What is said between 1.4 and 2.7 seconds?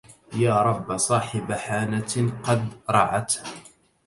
حانة قد